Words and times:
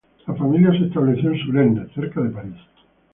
La 0.25 0.33
familia 0.33 0.71
se 0.71 0.85
estableció 0.87 1.31
en 1.31 1.39
Suresnes, 1.45 1.91
cerca 1.93 2.21
de 2.21 2.29
París. 2.31 2.55